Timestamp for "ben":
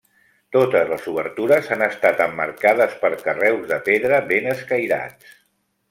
4.35-4.53